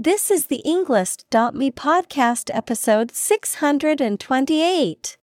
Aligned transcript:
This 0.00 0.30
is 0.30 0.46
the 0.46 0.62
Englist.me 0.64 1.72
podcast 1.72 2.54
episode 2.54 3.10
628. 3.10 5.16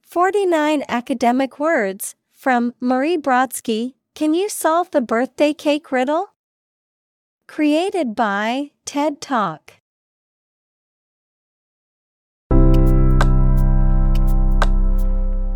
49 0.00 0.84
academic 0.88 1.58
words 1.58 2.14
from 2.32 2.72
Marie 2.80 3.18
Brodsky. 3.18 3.92
Can 4.14 4.32
you 4.32 4.48
solve 4.48 4.90
the 4.90 5.02
birthday 5.02 5.52
cake 5.52 5.92
riddle? 5.92 6.28
Created 7.46 8.14
by 8.14 8.70
TED 8.86 9.20
Talk. 9.20 9.74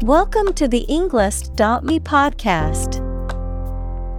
Welcome 0.02 0.52
to 0.52 0.68
the 0.68 0.84
Englist.me 0.86 2.00
podcast. 2.00 3.11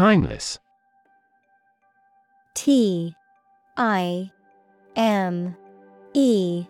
Timeless. 0.00 0.58
T 2.54 3.14
I 3.76 4.30
M 4.96 5.54
E 6.14 6.64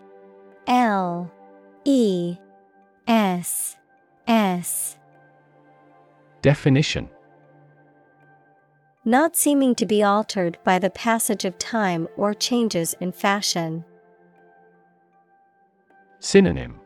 L 0.67 1.31
E 1.85 2.35
S 3.07 3.77
S. 4.27 4.97
Definition. 6.41 7.07
Not 9.05 9.37
seeming 9.37 9.75
to 9.75 9.85
be 9.85 10.03
altered 10.03 10.57
by 10.65 10.77
the 10.77 10.89
passage 10.89 11.45
of 11.45 11.57
time 11.57 12.09
or 12.17 12.33
changes 12.33 12.95
in 12.99 13.13
fashion. 13.13 13.85
Synonym. 16.19 16.81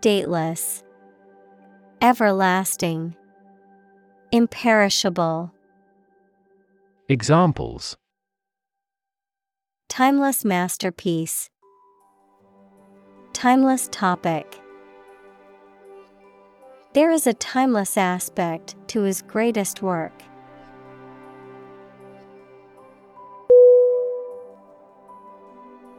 Dateless, 0.00 0.82
Everlasting, 2.00 3.14
Imperishable, 4.34 5.52
Examples. 7.06 7.98
Timeless 9.90 10.42
masterpiece, 10.42 11.50
Timeless 13.34 13.90
topic. 13.92 14.58
There 16.94 17.10
is 17.10 17.26
a 17.26 17.34
timeless 17.34 17.98
aspect 17.98 18.74
to 18.88 19.02
his 19.02 19.20
greatest 19.20 19.82
work. 19.82 20.22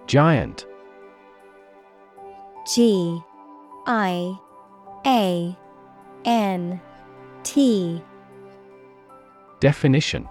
Giant. 0.08 0.66
G 2.74 3.22
I 3.86 4.36
A 5.06 5.56
N 6.26 6.82
T 7.44 8.02
Definition 9.64 10.28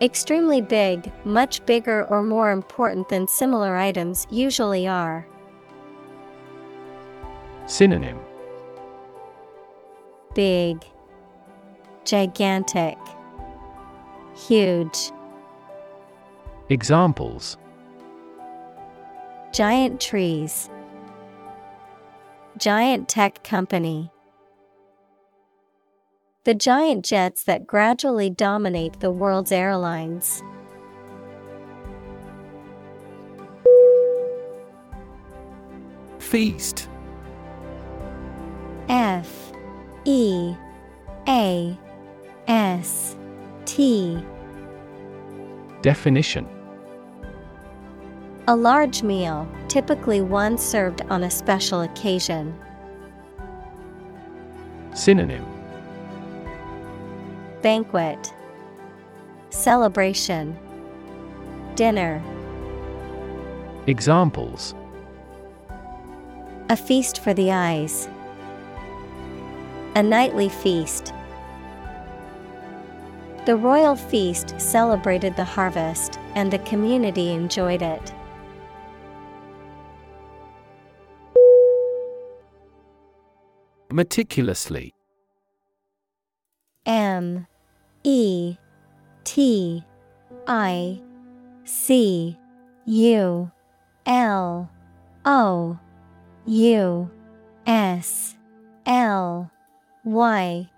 Extremely 0.00 0.60
big, 0.60 1.12
much 1.24 1.64
bigger 1.66 2.04
or 2.06 2.20
more 2.20 2.50
important 2.50 3.08
than 3.08 3.28
similar 3.28 3.76
items 3.76 4.26
usually 4.28 4.88
are. 4.88 5.24
Synonym 7.66 8.18
Big, 10.34 10.84
Gigantic, 12.04 12.98
Huge. 14.48 15.12
Examples 16.70 17.56
Giant 19.52 20.00
trees. 20.00 20.68
Giant 22.56 23.08
tech 23.08 23.44
company. 23.44 24.10
The 26.48 26.54
giant 26.54 27.04
jets 27.04 27.42
that 27.42 27.66
gradually 27.66 28.30
dominate 28.30 29.00
the 29.00 29.10
world's 29.10 29.52
airlines. 29.52 30.42
Feast. 36.18 36.88
F. 38.88 39.52
E. 40.06 40.54
A. 41.28 41.78
S. 42.46 43.18
T. 43.66 44.18
Definition. 45.82 46.48
A 48.46 48.56
large 48.56 49.02
meal, 49.02 49.46
typically 49.68 50.22
one 50.22 50.56
served 50.56 51.02
on 51.10 51.24
a 51.24 51.30
special 51.30 51.82
occasion. 51.82 52.58
Synonym 54.94 55.57
Banquet 57.62 58.32
Celebration 59.50 60.56
Dinner 61.74 62.22
Examples 63.88 64.76
A 66.68 66.76
feast 66.76 67.20
for 67.20 67.34
the 67.34 67.50
eyes. 67.50 68.08
A 69.96 70.02
nightly 70.04 70.48
feast. 70.48 71.12
The 73.44 73.56
royal 73.56 73.96
feast 73.96 74.54
celebrated 74.60 75.34
the 75.34 75.42
harvest, 75.42 76.20
and 76.36 76.52
the 76.52 76.60
community 76.60 77.32
enjoyed 77.32 77.82
it. 77.82 78.14
Meticulously 83.90 84.92
M 86.88 87.46
E 88.02 88.56
T 89.24 89.84
I 90.46 91.00
C 91.64 92.38
U 92.86 93.50
L 94.06 94.70
O 95.26 95.78
U 96.46 97.10
S 97.66 98.34
L 98.86 99.50
Y. 100.04 100.70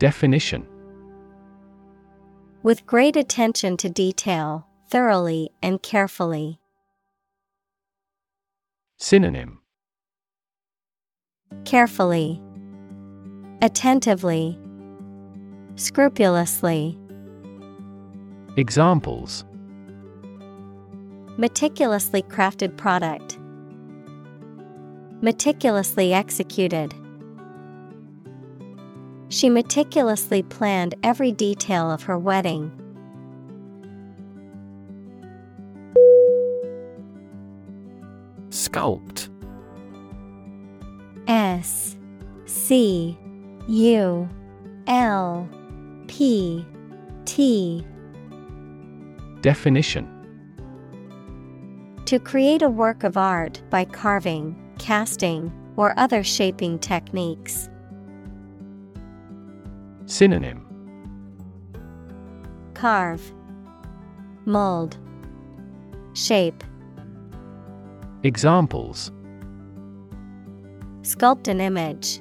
Definition. 0.00 0.66
With 2.64 2.84
great 2.84 3.14
attention 3.14 3.76
to 3.76 3.88
detail, 3.88 4.66
thoroughly 4.88 5.52
and 5.62 5.80
carefully. 5.80 6.58
Synonym. 8.96 9.60
Carefully, 11.64 12.42
Attentively, 13.62 14.58
Scrupulously. 15.76 16.98
Examples 18.56 19.44
Meticulously 21.36 22.22
crafted 22.22 22.76
product. 22.76 23.38
Meticulously 25.22 26.12
executed. 26.14 26.94
She 29.28 29.50
meticulously 29.50 30.42
planned 30.42 30.94
every 31.02 31.32
detail 31.32 31.90
of 31.90 32.02
her 32.04 32.18
wedding. 32.18 32.70
Sculpt 38.50 39.28
S 41.26 41.96
C 42.46 43.18
U 43.68 44.28
L 44.86 45.48
P 46.06 46.64
T 47.24 47.84
Definition 49.40 50.08
To 52.04 52.20
create 52.20 52.62
a 52.62 52.68
work 52.70 53.02
of 53.02 53.16
art 53.16 53.60
by 53.68 53.84
carving, 53.84 54.56
casting, 54.78 55.52
or 55.76 55.98
other 55.98 56.22
shaping 56.22 56.78
techniques. 56.78 57.68
Synonym 60.06 60.62
Carve, 62.74 63.32
Mold, 64.44 64.96
Shape. 66.14 66.62
Examples 68.22 69.10
Sculpt 71.02 71.48
an 71.48 71.60
image. 71.60 72.20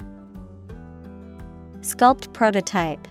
Sculpt 1.86 2.34
prototype. 2.34 3.08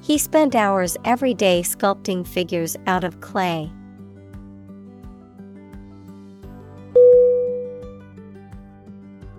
He 0.00 0.18
spent 0.18 0.56
hours 0.56 0.96
every 1.04 1.34
day 1.34 1.62
sculpting 1.62 2.26
figures 2.26 2.76
out 2.88 3.04
of 3.04 3.20
clay. 3.20 3.70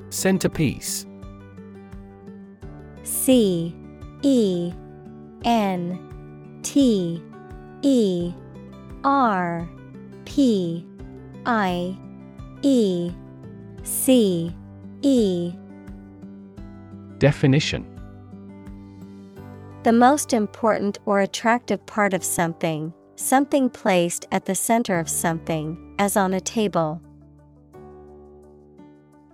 Centerpiece 0.09 1.05
C 3.03 3.75
E 4.21 4.71
N 5.43 6.61
T 6.63 7.21
E 7.81 8.33
R 9.03 9.69
P 10.23 10.87
I 11.45 11.97
E 12.61 13.11
C 13.83 14.55
E 15.01 15.53
Definition 17.23 17.85
The 19.83 19.93
most 19.93 20.33
important 20.33 20.99
or 21.05 21.21
attractive 21.21 21.85
part 21.85 22.13
of 22.13 22.21
something, 22.21 22.93
something 23.15 23.69
placed 23.69 24.25
at 24.33 24.43
the 24.43 24.55
center 24.55 24.99
of 24.99 25.07
something, 25.07 25.95
as 25.99 26.17
on 26.17 26.33
a 26.33 26.41
table. 26.41 27.01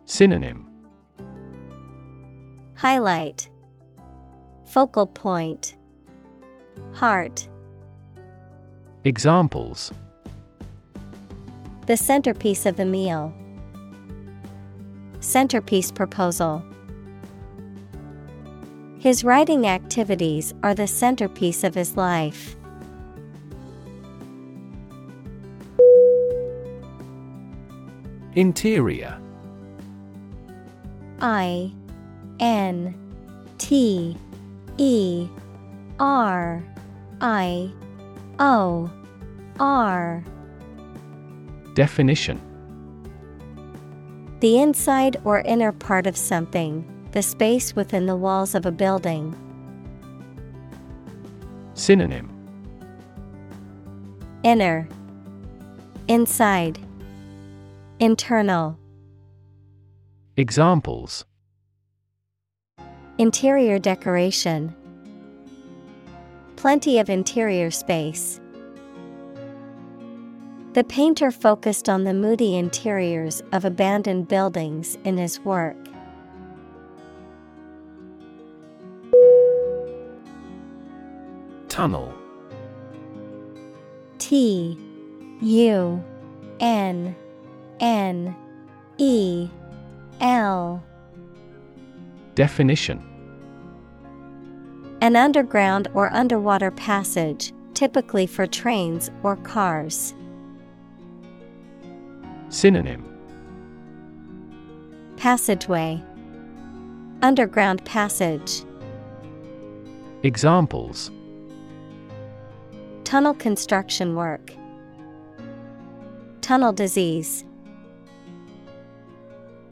Synonym 0.06 0.68
Highlight 2.76 3.50
Focal 4.66 5.08
point 5.08 5.76
Heart 6.94 7.50
Examples 9.04 9.92
The 11.88 11.98
centerpiece 11.98 12.68
of 12.68 12.78
the 12.78 12.86
meal. 12.86 13.34
Centerpiece 15.22 15.92
proposal. 15.92 16.64
His 19.00 19.24
writing 19.24 19.66
activities 19.66 20.54
are 20.62 20.76
the 20.76 20.86
centerpiece 20.86 21.64
of 21.64 21.74
his 21.74 21.96
life. 21.96 22.58
Interior. 28.36 29.18
I 31.22 31.72
N 32.42 32.94
T 33.58 34.18
E 34.78 35.28
R 35.98 36.62
I 37.22 37.72
O 38.38 38.92
R. 39.62 40.24
Definition. 41.74 42.42
The 44.42 44.60
inside 44.60 45.22
or 45.24 45.40
inner 45.42 45.72
part 45.72 46.06
of 46.06 46.18
something, 46.18 46.86
the 47.12 47.22
space 47.22 47.76
within 47.76 48.06
the 48.06 48.16
walls 48.16 48.56
of 48.56 48.66
a 48.66 48.72
building. 48.72 49.36
Synonym 51.74 52.30
Inner 54.44 54.88
Inside 56.08 56.80
Internal 58.00 58.78
Examples 60.38 61.26
Interior 63.18 63.80
decoration 63.80 64.76
Plenty 66.56 67.00
of 67.00 67.10
interior 67.10 67.72
space. 67.72 68.40
The 70.74 70.84
painter 70.84 71.32
focused 71.32 71.90
on 71.90 72.04
the 72.04 72.14
moody 72.14 72.56
interiors 72.56 73.42
of 73.52 73.66
abandoned 73.66 74.28
buildings 74.28 74.98
in 75.04 75.18
his 75.18 75.40
work. 75.40 75.76
Tunnel. 81.80 82.14
T 84.18 84.78
U 85.40 86.04
N 86.60 87.16
N 87.80 88.36
E 88.98 89.48
L. 90.20 90.84
Definition. 92.36 93.02
An 95.00 95.16
underground 95.16 95.88
or 95.94 96.12
underwater 96.14 96.70
passage, 96.70 97.54
typically 97.76 98.28
for 98.28 98.46
trains 98.46 99.10
or 99.24 99.38
cars. 99.38 100.14
Synonym. 102.50 103.06
Passageway. 105.16 106.04
Underground 107.22 107.86
passage. 107.86 108.64
Examples 110.24 111.10
Tunnel 113.10 113.34
construction 113.34 114.14
work. 114.14 114.54
Tunnel 116.42 116.72
disease. 116.72 117.44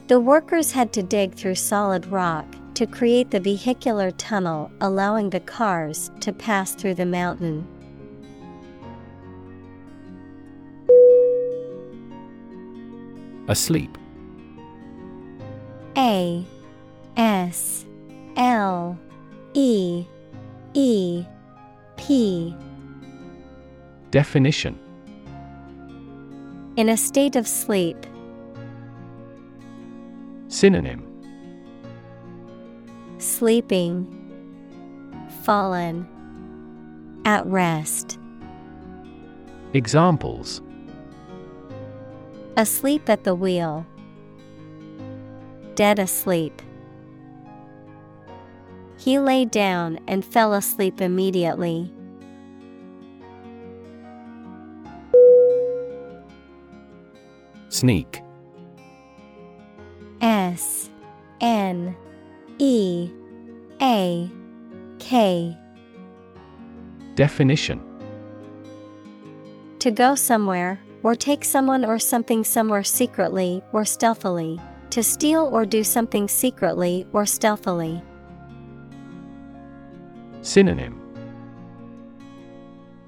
The 0.08 0.18
workers 0.18 0.72
had 0.72 0.92
to 0.94 1.04
dig 1.04 1.34
through 1.36 1.54
solid 1.54 2.06
rock 2.06 2.46
to 2.74 2.84
create 2.84 3.30
the 3.30 3.38
vehicular 3.38 4.10
tunnel 4.10 4.72
allowing 4.80 5.30
the 5.30 5.38
cars 5.38 6.10
to 6.18 6.32
pass 6.32 6.74
through 6.74 6.94
the 6.94 7.06
mountain. 7.06 7.64
Asleep. 13.46 13.96
A 15.96 16.44
S 17.16 17.86
L 18.36 18.98
E 19.54 20.04
E 20.74 21.24
P 21.96 22.56
Definition. 24.10 24.78
In 26.76 26.88
a 26.88 26.96
state 26.96 27.36
of 27.36 27.46
sleep, 27.46 27.96
Synonym. 30.48 31.04
Sleeping, 33.18 34.06
fallen, 35.42 36.08
at 37.24 37.44
rest, 37.46 38.18
Examples. 39.74 40.62
Asleep 42.56 43.08
at 43.10 43.24
the 43.24 43.34
wheel, 43.34 43.86
dead 45.74 45.98
asleep. 45.98 46.62
He 48.96 49.18
lay 49.18 49.44
down 49.44 50.00
and 50.08 50.24
fell 50.24 50.54
asleep 50.54 51.02
immediately. 51.02 51.92
Sneak. 57.78 58.22
S 60.20 60.90
N 61.40 61.96
E 62.58 63.08
A 63.80 64.28
K. 64.98 65.56
Definition. 67.14 67.80
To 69.78 69.92
go 69.92 70.16
somewhere, 70.16 70.80
or 71.04 71.14
take 71.14 71.44
someone 71.44 71.84
or 71.84 72.00
something 72.00 72.42
somewhere 72.42 72.82
secretly 72.82 73.62
or 73.72 73.84
stealthily. 73.84 74.58
To 74.90 75.04
steal 75.04 75.48
or 75.52 75.64
do 75.64 75.84
something 75.84 76.26
secretly 76.26 77.06
or 77.12 77.26
stealthily. 77.26 78.02
Synonym. 80.42 81.00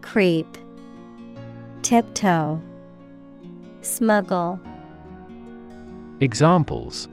Creep, 0.00 0.46
Tiptoe, 1.82 2.62
Smuggle, 3.82 4.60
Examples 6.20 7.08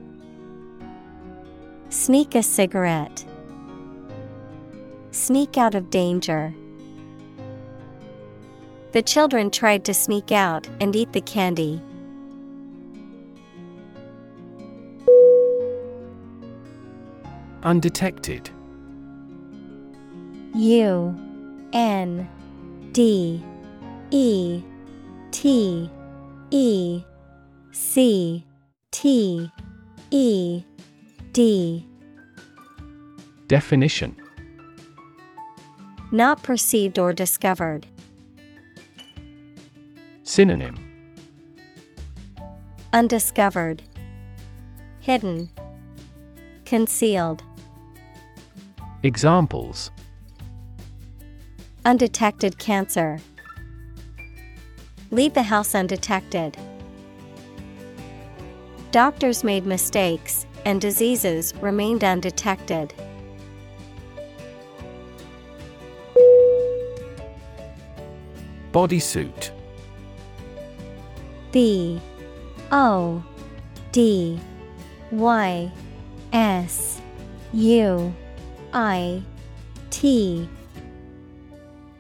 Sneak 1.90 2.36
a 2.36 2.44
cigarette, 2.44 3.26
Sneak 5.12 5.58
out 5.58 5.76
of 5.76 5.90
danger. 5.90 6.54
The 8.92 9.02
children 9.02 9.50
tried 9.50 9.86
to 9.86 9.94
sneak 9.94 10.32
out 10.32 10.68
and 10.80 10.96
eat 10.96 11.14
the 11.14 11.22
candy. 11.22 11.82
Undetected 17.64 18.50
U 20.56 21.16
N 21.74 22.30
D 22.92 23.44
E 24.12 24.64
T 25.32 25.90
E 26.52 27.04
C 27.72 28.46
T 28.92 29.52
E 30.12 30.64
D 31.34 31.86
Definition 33.48 34.16
Not 36.12 36.42
perceived 36.44 36.98
or 37.00 37.12
discovered. 37.12 37.86
Synonym 40.24 40.78
Undiscovered. 42.94 43.84
Hidden. 45.02 45.50
Concealed. 46.66 47.44
Examples 49.04 49.92
Undetected 51.84 52.58
cancer. 52.58 53.20
Leave 55.12 55.34
the 55.34 55.44
house 55.44 55.74
undetected. 55.74 56.58
Doctors 58.92 59.44
made 59.44 59.66
mistakes, 59.66 60.46
and 60.66 60.82
diseases 60.82 61.54
remained 61.62 62.04
undetected. 62.04 62.94
Bodysuit 68.74 69.52
B 71.52 72.02
O 72.72 73.24
D 73.92 74.40
Y 75.12 75.72
S 76.34 77.02
U 77.54 78.14
I 78.74 79.24
T 79.90 80.50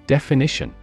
Definition 0.07 0.73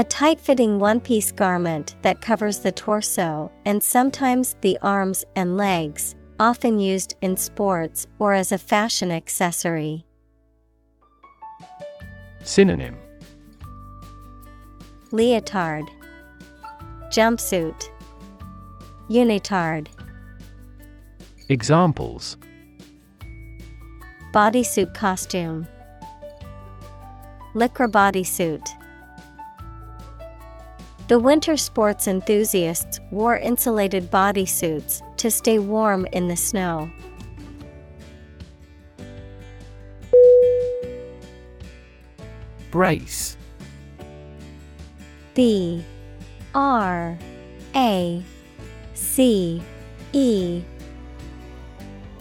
A 0.00 0.04
tight 0.04 0.40
fitting 0.40 0.78
one 0.78 0.98
piece 0.98 1.30
garment 1.30 1.94
that 2.00 2.22
covers 2.22 2.60
the 2.60 2.72
torso 2.72 3.52
and 3.66 3.82
sometimes 3.82 4.56
the 4.62 4.78
arms 4.80 5.26
and 5.36 5.58
legs, 5.58 6.14
often 6.38 6.78
used 6.78 7.16
in 7.20 7.36
sports 7.36 8.06
or 8.18 8.32
as 8.32 8.50
a 8.50 8.56
fashion 8.56 9.12
accessory. 9.12 10.06
Synonym. 12.42 12.96
Leotard, 15.12 15.86
Jumpsuit, 17.10 17.90
Unitard, 19.10 19.88
Examples. 21.50 22.38
Bodysuit 24.32 24.94
costume, 24.94 25.68
Lycra 27.52 27.86
bodysuit. 27.86 28.79
The 31.10 31.18
winter 31.18 31.56
sports 31.56 32.06
enthusiasts 32.06 33.00
wore 33.10 33.36
insulated 33.36 34.12
bodysuits 34.12 35.02
to 35.16 35.28
stay 35.28 35.58
warm 35.58 36.06
in 36.12 36.28
the 36.28 36.36
snow. 36.36 36.88
Brace. 42.70 43.36
B 45.34 45.84
R 46.54 47.18
A 47.74 48.22
C 48.94 49.60
E. 50.12 50.62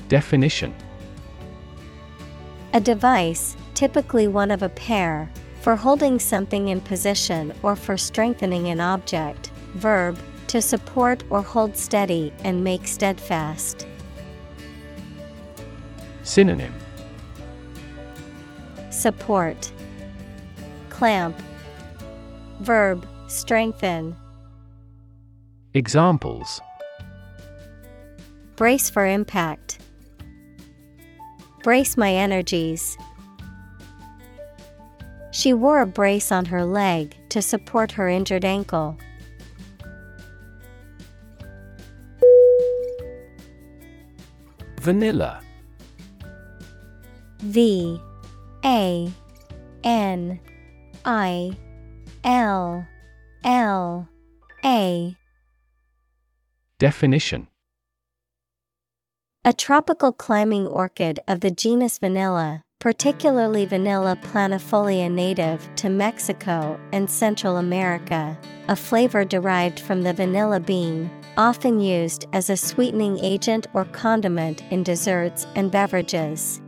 Definition. 0.08 0.74
A 2.74 2.80
device, 2.80 3.56
typically 3.76 4.28
one 4.28 4.50
of 4.50 4.64
a 4.64 4.70
pair, 4.70 5.30
for 5.62 5.76
holding 5.76 6.20
something 6.20 6.70
in 6.70 6.82
position 6.82 7.54
or 7.64 7.76
for 7.76 7.98
strengthening 7.98 8.68
an 8.70 8.80
object. 8.80 9.52
Verb, 9.76 10.18
to 10.48 10.62
support 10.62 11.24
or 11.30 11.42
hold 11.42 11.78
steady 11.78 12.34
and 12.44 12.64
make 12.64 12.88
steadfast. 12.88 13.86
Synonym 16.24 16.74
Support, 18.90 19.72
Clamp, 20.90 21.40
Verb, 22.62 23.08
strengthen. 23.28 24.16
Examples 25.74 26.60
Brace 28.56 28.90
for 28.90 29.06
impact. 29.06 29.80
Brace 31.64 31.96
my 31.96 32.14
energies. 32.14 32.98
She 35.32 35.54
wore 35.54 35.82
a 35.82 35.86
brace 35.86 36.32
on 36.32 36.46
her 36.46 36.66
leg 36.66 37.16
to 37.30 37.42
support 37.42 37.92
her 37.92 38.10
injured 38.10 38.46
ankle. 38.46 38.98
Vanilla. 44.80 45.42
V 47.40 48.02
A 48.66 49.12
N 49.84 50.40
I 51.06 51.58
L 52.24 52.88
L 53.44 54.10
A. 54.66 55.16
Definition. 56.80 57.48
A 59.46 59.54
tropical 59.54 60.12
climbing 60.12 60.68
orchid 60.68 61.20
of 61.28 61.40
the 61.42 61.52
genus 61.52 61.98
Vanilla, 61.98 62.64
particularly 62.80 63.66
Vanilla 63.66 64.18
planifolia 64.22 65.12
native 65.12 65.68
to 65.76 65.90
Mexico 65.90 66.80
and 66.94 67.10
Central 67.10 67.58
America, 67.58 68.38
a 68.70 68.76
flavor 68.76 69.26
derived 69.26 69.82
from 69.82 70.04
the 70.04 70.14
vanilla 70.14 70.62
bean, 70.62 71.12
often 71.36 71.82
used 71.82 72.26
as 72.32 72.50
a 72.50 72.56
sweetening 72.56 73.20
agent 73.20 73.68
or 73.74 73.84
condiment 73.84 74.64
in 74.72 74.82
desserts 74.82 75.46
and 75.56 75.70
beverages. 75.72 76.62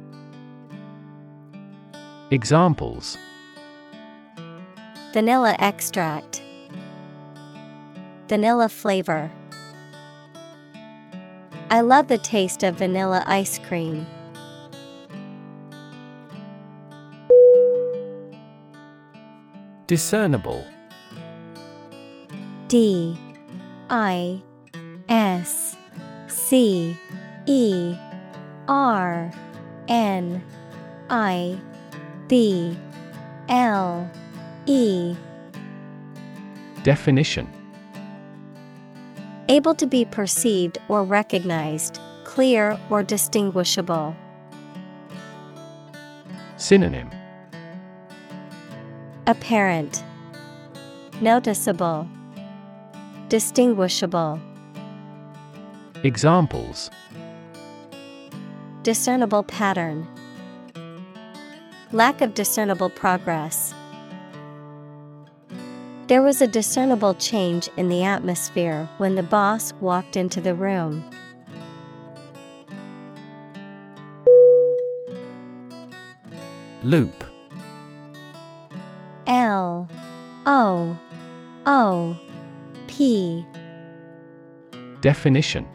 Examples 2.30 3.18
Vanilla 5.14 5.56
extract, 5.60 6.42
Vanilla 8.28 8.68
flavor. 8.68 9.32
I 11.70 11.80
love 11.80 12.10
the 12.10 12.18
taste 12.18 12.64
of 12.64 12.76
vanilla 12.76 13.24
ice 13.28 13.60
cream. 13.60 14.06
Discernible. 19.92 20.66
D 22.70 23.18
I 23.90 24.42
S 25.10 25.76
C 26.30 26.96
E 27.46 27.98
R 28.70 29.30
N 29.90 30.42
I 31.10 31.60
B 32.30 32.78
L 33.50 34.10
E. 34.66 35.14
Definition. 36.84 37.50
Able 39.50 39.76
to 39.76 39.86
be 39.86 40.06
perceived 40.06 40.78
or 40.88 41.04
recognized, 41.04 42.00
clear 42.24 42.80
or 42.90 43.04
distinguishable. 43.04 44.16
Synonym 46.56 47.12
Apparent, 49.28 50.04
Noticeable, 51.22 52.08
Distinguishable, 53.30 54.40
Examples. 56.04 56.90
Discernible 58.82 59.44
pattern, 59.44 60.08
Lack 61.92 62.22
of 62.22 62.34
discernible 62.34 62.90
progress. 62.90 63.76
There 66.08 66.24
was 66.24 66.42
a 66.42 66.48
discernible 66.48 67.14
change 67.14 67.70
in 67.78 67.90
the 67.90 68.04
atmosphere 68.04 68.90
when 68.98 69.14
the 69.14 69.24
boss 69.24 69.72
walked 69.82 70.18
into 70.18 70.42
the 70.42 70.56
room. 70.56 71.08
Loop 76.82 77.31
O 80.64 80.96
O 81.66 82.16
P. 82.86 83.44
Definition. 85.02 85.66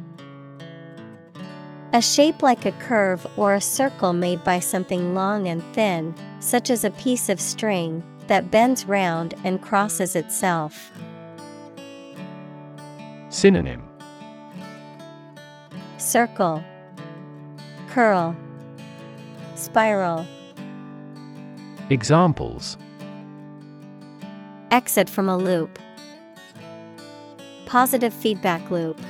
A 1.92 2.00
shape 2.00 2.40
like 2.40 2.64
a 2.66 2.70
curve 2.70 3.26
or 3.36 3.54
a 3.54 3.60
circle 3.60 4.12
made 4.12 4.44
by 4.44 4.60
something 4.60 5.12
long 5.12 5.48
and 5.48 5.60
thin, 5.74 6.14
such 6.38 6.70
as 6.70 6.84
a 6.84 6.92
piece 6.92 7.28
of 7.28 7.40
string, 7.40 8.04
that 8.28 8.52
bends 8.52 8.84
round 8.84 9.34
and 9.42 9.60
crosses 9.60 10.14
itself. 10.14 10.92
Synonym. 13.28 13.82
Circle, 15.98 16.62
Curl, 17.88 18.36
Spiral. 19.56 20.24
Examples 21.90 22.78
Exit 24.70 25.08
from 25.08 25.28
a 25.28 25.36
loop. 25.36 25.78
Positive 27.66 28.12
feedback 28.12 28.70
loop. 28.70 29.00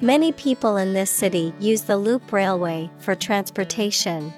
Many 0.00 0.32
people 0.32 0.76
in 0.76 0.92
this 0.94 1.10
city 1.10 1.52
use 1.58 1.82
the 1.82 1.96
loop 1.96 2.32
railway 2.32 2.90
for 2.98 3.14
transportation. 3.14 4.32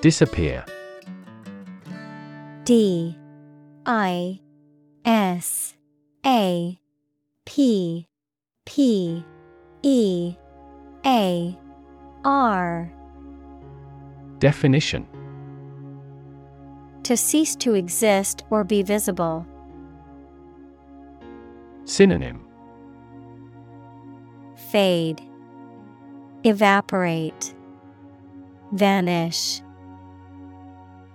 Disappear. 0.00 0.64
D. 2.64 3.16
I. 3.86 4.40
S. 5.04 5.74
A. 6.26 6.78
P. 7.44 8.08
P. 8.64 9.24
E. 9.82 10.36
A. 11.06 11.58
R 12.24 12.90
Definition 14.38 15.06
To 17.04 17.16
cease 17.16 17.56
to 17.56 17.74
exist 17.74 18.44
or 18.50 18.64
be 18.64 18.82
visible. 18.82 19.46
Synonym 21.84 22.46
Fade, 24.70 25.22
Evaporate, 26.44 27.54
Vanish. 28.72 29.62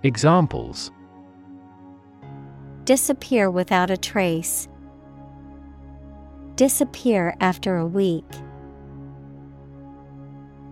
Examples 0.02 0.90
Disappear 2.84 3.50
without 3.50 3.90
a 3.90 3.96
trace. 3.96 4.66
Disappear 6.56 7.36
after 7.40 7.76
a 7.76 7.86
week. 7.86 8.24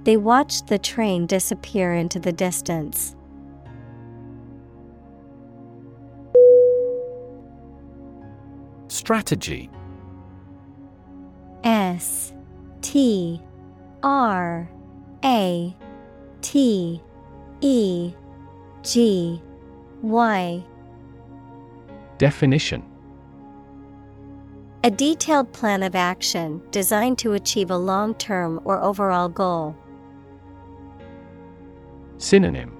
They 0.08 0.16
watched 0.16 0.68
the 0.68 0.78
train 0.78 1.26
disappear 1.26 1.92
into 1.92 2.18
the 2.18 2.32
distance. 2.32 3.14
Strategy 8.88 9.68
S 11.62 12.32
T 12.80 13.42
R 14.02 14.70
A 15.26 15.76
T 16.40 17.02
E 17.60 18.14
G 18.82 19.42
Y 20.00 20.64
Definition 22.16 22.82
A 24.84 24.90
detailed 24.90 25.52
plan 25.52 25.82
of 25.82 25.94
action 25.94 26.62
designed 26.70 27.18
to 27.18 27.34
achieve 27.34 27.70
a 27.70 27.76
long 27.76 28.14
term 28.14 28.58
or 28.64 28.82
overall 28.82 29.28
goal. 29.28 29.76
Synonym. 32.18 32.76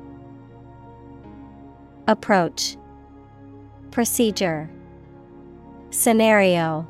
Approach. 2.08 2.76
Procedure. 3.92 4.68
Scenario. 5.90 6.86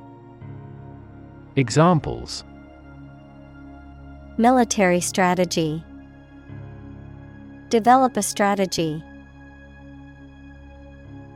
Examples. 1.56 2.44
Military 4.38 5.00
strategy. 5.00 5.84
Develop 7.68 8.16
a 8.16 8.22
strategy. 8.22 9.04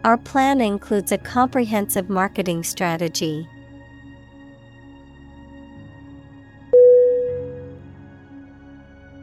Our 0.04 0.16
plan 0.16 0.62
includes 0.62 1.12
a 1.12 1.18
comprehensive 1.18 2.08
marketing 2.08 2.62
strategy. 2.62 3.46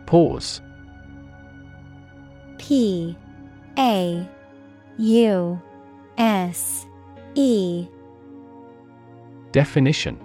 Pause 0.05 0.61
P 2.69 3.17
A 3.79 4.29
U 4.99 5.59
S 6.19 6.85
E 7.33 7.87
Definition 9.51 10.19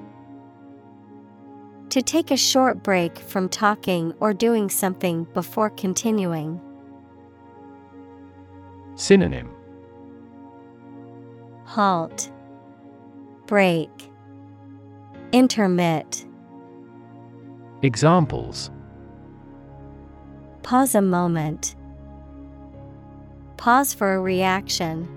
To 1.88 2.02
take 2.02 2.30
a 2.30 2.36
short 2.36 2.82
break 2.82 3.18
from 3.18 3.48
talking 3.48 4.12
or 4.20 4.34
doing 4.34 4.68
something 4.68 5.24
before 5.32 5.70
continuing. 5.70 6.60
Synonym 8.94 9.48
Halt. 11.64 12.30
Break. 13.46 13.88
Intermit. 15.32 16.26
Examples 17.80 18.70
Pause 20.62 20.96
a 20.96 21.00
moment. 21.00 21.74
Pause 23.56 23.94
for 23.94 24.14
a 24.14 24.20
reaction. 24.20 25.08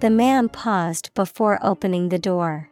The 0.00 0.10
man 0.10 0.48
paused 0.48 1.14
before 1.14 1.58
opening 1.62 2.08
the 2.08 2.18
door. 2.18 2.70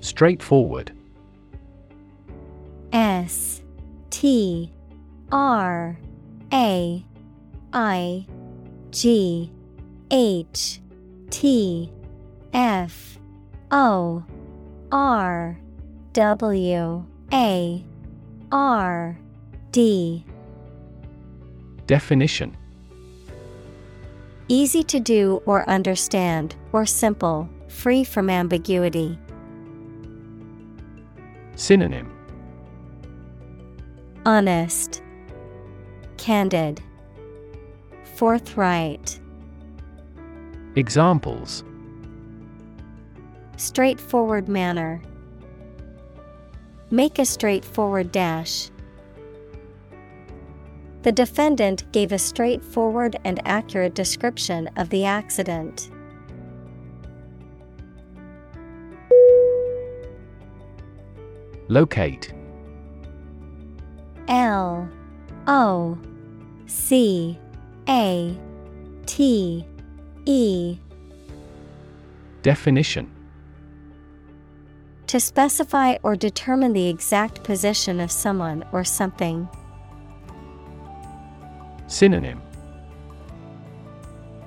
Straightforward 0.00 0.92
S 2.92 3.62
T 4.10 4.70
R 5.32 5.98
A 6.52 7.04
I 7.72 8.26
G 8.90 9.50
H 10.10 10.80
T 11.30 11.92
F 12.52 13.18
O 13.70 14.24
R 14.92 15.58
W 16.12 17.06
A 17.32 17.84
R 18.52 19.18
D 19.72 20.24
Definition 21.86 22.56
Easy 24.48 24.84
to 24.84 25.00
do 25.00 25.42
or 25.44 25.68
understand, 25.68 26.54
or 26.72 26.86
simple, 26.86 27.48
free 27.66 28.04
from 28.04 28.30
ambiguity. 28.30 29.18
Synonym 31.56 32.12
Honest, 34.24 35.02
Candid, 36.16 36.80
Forthright. 38.14 39.18
Examples 40.76 41.64
Straightforward 43.56 44.48
manner. 44.48 45.02
Make 46.90 47.18
a 47.18 47.24
straightforward 47.24 48.12
dash. 48.12 48.70
The 51.02 51.10
defendant 51.10 51.90
gave 51.92 52.12
a 52.12 52.18
straightforward 52.18 53.16
and 53.24 53.40
accurate 53.44 53.94
description 53.94 54.68
of 54.76 54.90
the 54.90 55.04
accident. 55.04 55.90
Locate 61.68 62.32
L 64.28 64.88
O 65.48 65.98
C 66.66 67.36
A 67.88 68.38
T 69.06 69.66
E 70.24 70.78
Definition 72.42 73.15
To 75.08 75.20
specify 75.20 75.96
or 76.02 76.16
determine 76.16 76.72
the 76.72 76.88
exact 76.88 77.44
position 77.44 78.00
of 78.00 78.10
someone 78.10 78.64
or 78.72 78.82
something. 78.82 79.48
Synonym 81.86 82.42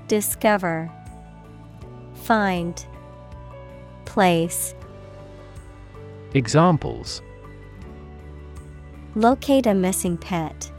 Discover, 0.10 0.92
Find, 2.16 2.86
Place. 4.06 4.74
Examples 6.34 7.22
Locate 9.16 9.66
a 9.66 9.74
missing 9.74 10.18
pet. 10.18 10.72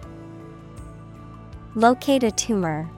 Locate 1.75 2.23
a 2.23 2.31
tumor. 2.31 2.91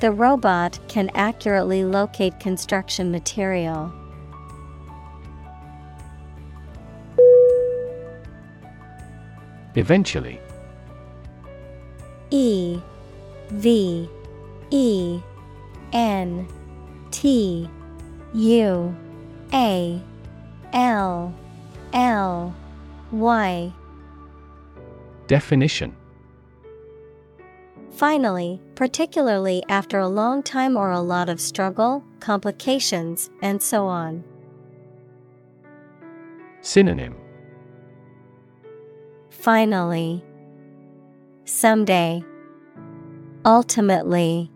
The 0.00 0.10
robot 0.10 0.78
can 0.88 1.10
accurately 1.14 1.84
locate 1.84 2.38
construction 2.38 3.10
material. 3.10 3.92
Eventually. 9.74 10.40
E 12.30 12.80
V 13.50 14.08
E 14.70 15.20
N 15.92 16.48
T 17.10 17.68
U 18.34 18.96
A 19.52 20.00
L 20.72 21.34
L 21.92 22.54
Y. 23.10 23.72
Definition. 25.26 25.96
Finally, 27.90 28.60
particularly 28.74 29.62
after 29.68 29.98
a 29.98 30.08
long 30.08 30.42
time 30.42 30.76
or 30.76 30.90
a 30.90 31.00
lot 31.00 31.28
of 31.28 31.40
struggle, 31.40 32.02
complications, 32.20 33.30
and 33.42 33.62
so 33.62 33.86
on. 33.86 34.24
Synonym 36.62 37.21
Finally, 39.42 40.22
someday, 41.44 42.22
ultimately. 43.44 44.48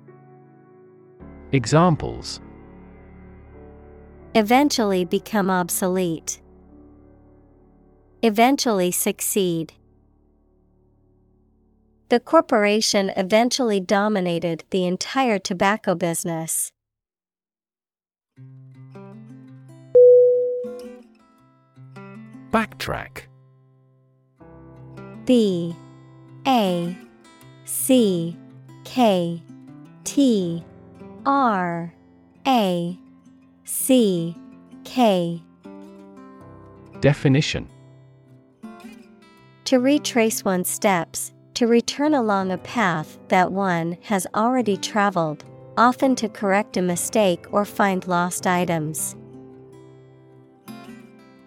Examples 1.51 2.40
Eventually 4.37 5.05
become 5.05 5.51
obsolete. 5.51 6.40
Eventually 8.22 8.92
succeed. 8.92 9.72
The 12.09 12.20
corporation 12.20 13.11
eventually 13.16 13.81
dominated 13.81 14.62
the 14.70 14.87
entire 14.87 15.40
tobacco 15.40 15.96
business. 15.96 16.70
Backtrack 22.53 23.27
B 25.27 25.75
A 26.47 26.97
C 27.65 28.37
K 28.85 29.43
T 30.05 30.65
R 31.27 31.93
A 32.47 32.99
C 33.65 34.37
K. 34.85 35.43
Definition. 37.01 37.69
To 39.65 39.81
retrace 39.81 40.45
one's 40.45 40.69
steps, 40.69 41.33
to 41.55 41.67
return 41.67 42.15
along 42.15 42.53
a 42.53 42.59
path 42.59 43.19
that 43.27 43.51
one 43.51 43.99
has 44.03 44.29
already 44.33 44.77
traveled, 44.77 45.45
often 45.77 46.15
to 46.17 46.29
correct 46.29 46.77
a 46.77 46.83
mistake 46.83 47.47
or 47.51 47.65
find 47.65 48.07
lost 48.07 48.47
items. 48.47 49.17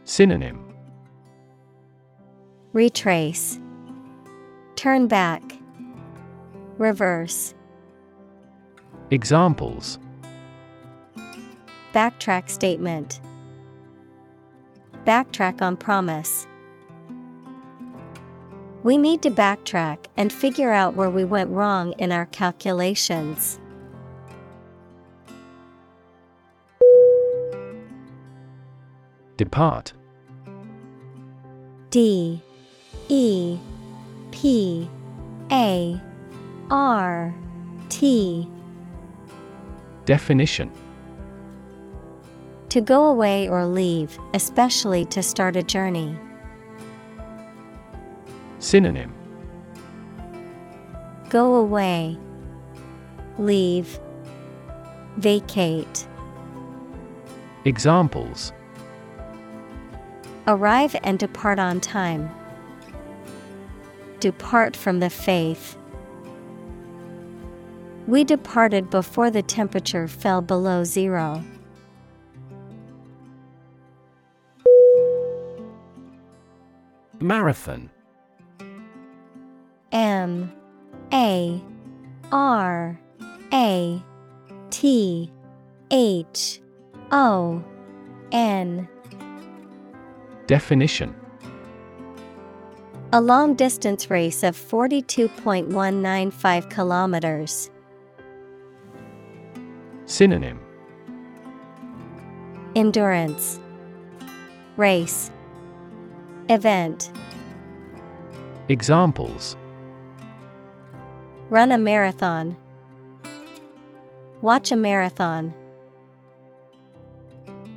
Synonym. 0.04 0.66
Retrace, 2.74 3.60
Turn 4.80 5.08
back, 5.10 5.44
Reverse. 6.78 7.54
Examples 9.12 10.00
Backtrack 11.94 12.50
statement. 12.50 13.20
Backtrack 15.06 15.62
on 15.62 15.76
promise. 15.76 16.48
We 18.84 18.98
need 18.98 19.22
to 19.24 19.30
backtrack 19.30 20.06
and 20.16 20.32
figure 20.32 20.72
out 20.72 20.96
where 20.96 21.10
we 21.10 21.26
went 21.26 21.50
wrong 21.50 21.92
in 21.98 22.14
our 22.14 22.28
calculations. 22.28 23.60
Depart 29.36 29.92
D 31.90 32.42
E 33.10 33.60
P 34.42 34.90
A 35.52 36.02
R 36.72 37.36
T 37.90 38.48
Definition 40.06 40.72
To 42.70 42.80
go 42.80 43.08
away 43.08 43.50
or 43.50 43.66
leave, 43.66 44.18
especially 44.34 45.04
to 45.08 45.22
start 45.22 45.58
a 45.58 45.64
journey. 45.64 46.18
Synonym 48.60 49.14
Go 51.28 51.56
away, 51.56 52.18
leave, 53.38 54.00
vacate. 55.18 56.08
Examples 57.66 58.54
Arrive 60.48 60.96
and 61.04 61.20
depart 61.20 61.60
on 61.60 61.82
time. 61.82 62.34
Depart 64.20 64.76
from 64.76 65.00
the 65.00 65.10
faith. 65.10 65.78
We 68.08 68.24
departed 68.24 68.90
before 68.90 69.30
the 69.30 69.44
temperature 69.44 70.08
fell 70.08 70.42
below 70.42 70.84
zero. 70.84 71.44
Marathon 77.20 77.90
M 79.92 80.52
A 81.12 81.62
R 82.32 83.00
A 83.54 84.04
T 84.70 85.32
H 85.92 86.62
O 87.12 87.64
N 88.32 88.88
Definition 90.48 91.19
A 93.12 93.20
long 93.20 93.56
distance 93.56 94.12
race 94.12 94.44
of 94.44 94.56
42.195 94.56 96.70
kilometers. 96.70 97.72
Synonym 100.06 100.60
Endurance 102.76 103.60
Race 104.78 105.32
Event 106.50 107.12
Examples 108.68 109.58
Run 111.50 111.72
a 111.72 111.80
marathon. 111.80 112.56
Watch 114.44 114.72
a 114.72 114.76
marathon. 114.76 115.52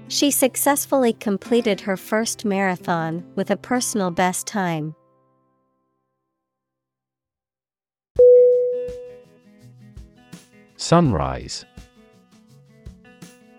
She 0.08 0.30
successfully 0.30 1.14
completed 1.14 1.80
her 1.80 1.96
first 1.96 2.44
marathon 2.44 3.24
with 3.34 3.50
a 3.50 3.56
personal 3.56 4.10
best 4.10 4.46
time. 4.46 4.94
Sunrise. 10.92 11.64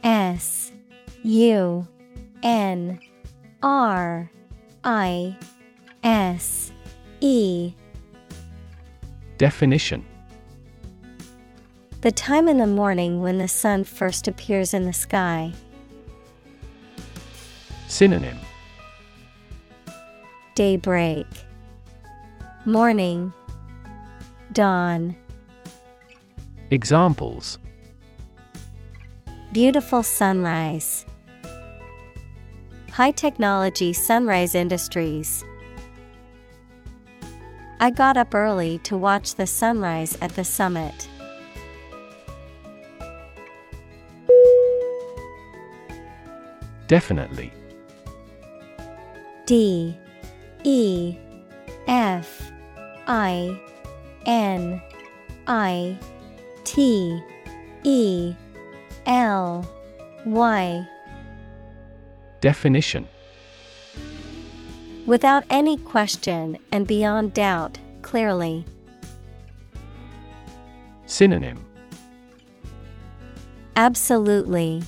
S 0.03 0.71
U 1.23 1.87
N 2.43 2.99
R 3.63 4.29
I 4.83 5.35
S 6.03 6.71
E. 7.21 7.73
Definition. 9.39 10.05
The 12.01 12.11
time 12.11 12.47
in 12.47 12.59
the 12.59 12.67
morning 12.67 13.19
when 13.23 13.39
the 13.39 13.47
sun 13.47 13.83
first 13.83 14.27
appears 14.27 14.75
in 14.75 14.85
the 14.85 14.93
sky. 14.93 15.51
Synonym. 17.87 18.37
Daybreak, 20.53 21.25
Morning, 22.65 23.33
Dawn. 24.51 25.15
Examples. 26.73 27.59
Beautiful 29.51 30.01
sunrise. 30.01 31.05
High 32.89 33.11
technology 33.11 33.93
sunrise 33.93 34.55
industries. 34.55 35.45
I 37.79 37.91
got 37.91 38.17
up 38.17 38.33
early 38.33 38.79
to 38.79 38.97
watch 38.97 39.35
the 39.35 39.45
sunrise 39.45 40.17
at 40.19 40.31
the 40.31 40.43
summit. 40.43 41.07
Definitely. 46.87 47.53
D. 49.45 49.95
E. 50.63 51.17
F. 51.85 52.51
I. 53.05 53.61
N. 54.25 54.81
I 55.45 55.99
T 56.63 57.21
E 57.83 58.33
L 59.05 59.67
Y 60.25 60.87
Definition 62.41 63.07
Without 65.05 65.43
any 65.49 65.77
question 65.77 66.57
and 66.71 66.87
beyond 66.87 67.33
doubt, 67.33 67.77
clearly. 68.01 68.65
Synonym 71.05 71.59
Absolutely. 73.75 74.83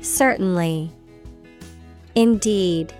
Certainly. 0.00 0.90
Indeed. 2.14 2.92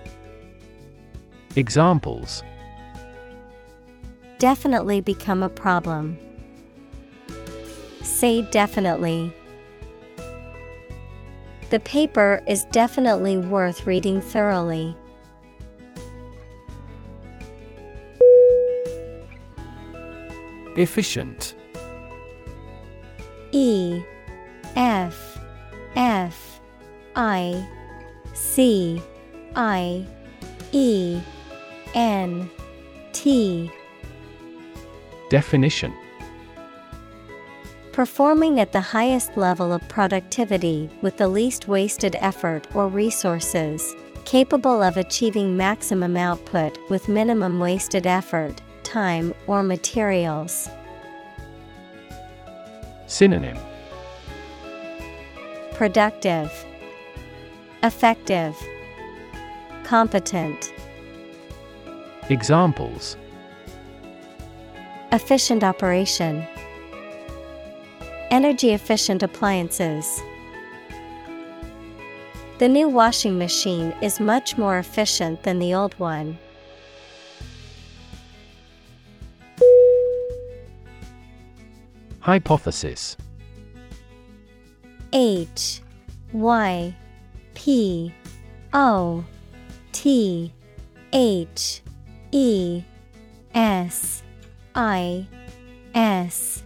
Examples 1.54 2.42
Definitely 4.38 5.00
become 5.00 5.42
a 5.42 5.48
problem. 5.48 6.18
Say 8.04 8.42
definitely. 8.42 9.32
The 11.70 11.80
paper 11.80 12.42
is 12.46 12.66
definitely 12.66 13.38
worth 13.38 13.86
reading 13.86 14.20
thoroughly. 14.20 14.94
Efficient. 20.76 21.54
E 23.52 24.02
F 24.76 25.38
F 25.96 26.60
I 27.16 27.66
C 28.34 29.02
I 29.56 30.06
E 30.72 31.20
N 31.94 32.50
T 33.12 33.70
Definition 35.30 35.94
Performing 37.94 38.58
at 38.58 38.72
the 38.72 38.80
highest 38.80 39.36
level 39.36 39.72
of 39.72 39.88
productivity 39.88 40.90
with 41.00 41.16
the 41.16 41.28
least 41.28 41.68
wasted 41.68 42.16
effort 42.18 42.66
or 42.74 42.88
resources, 42.88 43.94
capable 44.24 44.82
of 44.82 44.96
achieving 44.96 45.56
maximum 45.56 46.16
output 46.16 46.76
with 46.90 47.06
minimum 47.08 47.60
wasted 47.60 48.04
effort, 48.04 48.60
time, 48.82 49.32
or 49.46 49.62
materials. 49.62 50.68
Synonym. 53.06 53.56
Productive, 55.74 56.50
Effective, 57.84 58.56
Competent, 59.84 60.72
Examples. 62.28 63.16
Efficient 65.12 65.62
operation, 65.62 66.44
Energy 68.34 68.72
efficient 68.72 69.22
appliances. 69.22 70.20
The 72.58 72.68
new 72.68 72.88
washing 72.88 73.38
machine 73.38 73.94
is 74.02 74.18
much 74.18 74.58
more 74.58 74.76
efficient 74.78 75.44
than 75.44 75.60
the 75.60 75.72
old 75.72 75.96
one. 76.00 76.36
Hypothesis 82.18 83.16
H 85.12 85.80
Y 86.32 86.92
P 87.54 88.12
O 88.72 89.24
T 89.92 90.52
H 91.12 91.82
E 92.32 92.82
S 93.54 94.24
I 94.74 95.24
S 95.94 96.63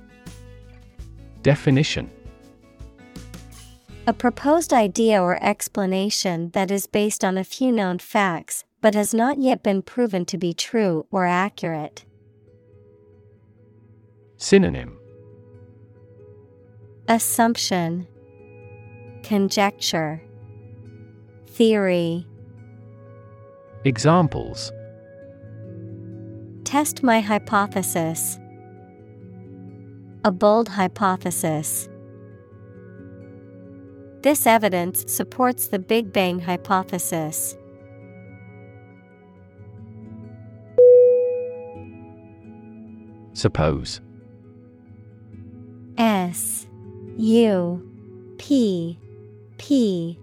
Definition. 1.49 2.11
A 4.07 4.13
proposed 4.13 4.75
idea 4.75 5.23
or 5.23 5.43
explanation 5.43 6.51
that 6.51 6.71
is 6.71 6.87
based 6.87 7.25
on 7.25 7.39
a 7.39 7.43
few 7.43 7.73
known 7.73 8.01
facts 8.01 8.67
but 8.83 8.95
has 8.95 9.15
not 9.15 9.39
yet 9.39 9.63
been 9.63 9.81
proven 9.81 10.27
to 10.27 10.37
be 10.37 10.53
true 10.53 11.07
or 11.11 11.25
accurate. 11.25 12.05
Synonym. 14.37 14.99
Assumption. 17.09 18.07
Conjecture. 19.23 20.21
Theory. 21.47 22.27
Examples. 23.87 24.71
Test 26.65 27.03
my 27.03 27.21
hypothesis. 27.21 28.39
A 30.29 30.31
bold 30.31 30.69
hypothesis. 30.69 31.89
This 34.21 34.47
evidence 34.47 35.11
supports 35.11 35.69
the 35.69 35.79
Big 35.79 36.13
Bang 36.13 36.39
hypothesis. 36.39 37.57
Suppose 43.33 44.03
S 45.97 46.67
U 47.17 47.91
P 48.37 48.99
P 49.57 50.19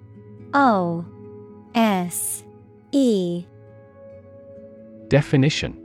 O 0.53 1.03
S 1.73 2.43
E 2.91 3.43
Definition 5.07 5.84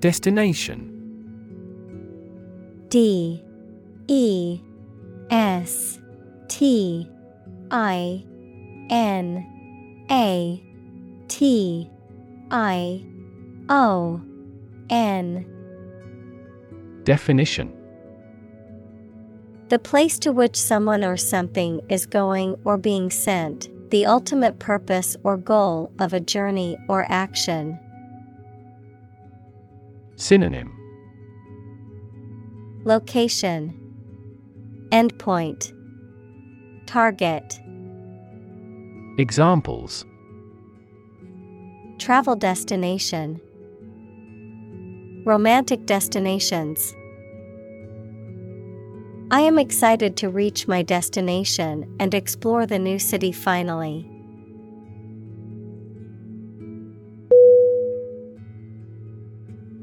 Destination. 0.00 0.96
D 2.88 3.44
E 4.08 4.60
S 5.30 6.00
T 6.48 7.06
I 7.70 8.24
N 8.88 10.06
A 10.10 10.64
T 11.28 11.90
I 12.50 13.04
O 13.68 14.22
N. 14.88 15.46
Definition. 17.04 17.72
The 19.68 19.78
place 19.78 20.18
to 20.20 20.32
which 20.32 20.56
someone 20.56 21.04
or 21.04 21.18
something 21.18 21.82
is 21.90 22.06
going 22.06 22.56
or 22.64 22.78
being 22.78 23.10
sent, 23.10 23.68
the 23.90 24.06
ultimate 24.06 24.58
purpose 24.58 25.16
or 25.22 25.36
goal 25.36 25.92
of 25.98 26.14
a 26.14 26.20
journey 26.20 26.78
or 26.88 27.04
action. 27.10 27.78
Synonym. 30.20 30.70
Location. 32.84 33.74
Endpoint. 34.92 35.72
Target. 36.86 37.58
Examples. 39.16 40.04
Travel 41.98 42.36
destination. 42.36 43.40
Romantic 45.24 45.86
destinations. 45.86 46.94
I 49.30 49.40
am 49.40 49.58
excited 49.58 50.18
to 50.18 50.28
reach 50.28 50.68
my 50.68 50.82
destination 50.82 51.96
and 51.98 52.12
explore 52.12 52.66
the 52.66 52.78
new 52.78 52.98
city 52.98 53.32
finally. 53.32 54.06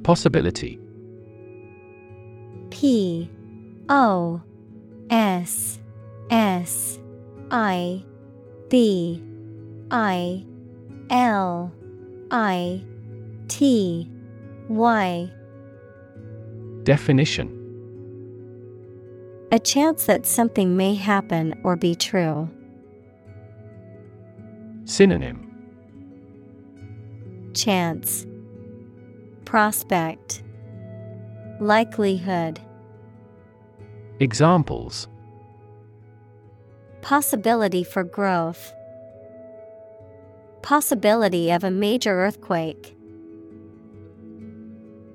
Possibility. 0.07 0.79
P 2.69 3.29
O 3.89 4.41
S 5.09 5.79
S 6.29 6.97
I 7.51 8.05
B 8.69 9.21
I 9.91 10.45
L 11.09 11.73
I 12.31 12.81
T 13.49 14.09
Y. 14.69 15.29
Definition. 16.83 17.53
A 19.51 19.59
chance 19.59 20.05
that 20.05 20.25
something 20.25 20.77
may 20.77 20.95
happen 20.95 21.59
or 21.65 21.75
be 21.75 21.95
true. 21.95 22.49
Synonym. 24.85 25.43
Chance 27.53 28.25
Prospect 29.47 30.43
Likelihood 31.61 32.59
Examples 34.19 35.07
Possibility 37.01 37.85
for 37.85 38.03
growth. 38.03 38.73
Possibility 40.63 41.49
of 41.49 41.63
a 41.63 41.71
major 41.71 42.11
earthquake. 42.11 42.97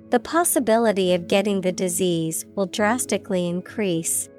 The 0.09 0.21
possibility 0.21 1.13
of 1.13 1.29
getting 1.29 1.61
the 1.61 1.71
disease 1.71 2.47
will 2.55 2.65
drastically 2.65 3.47
increase. 3.47 4.31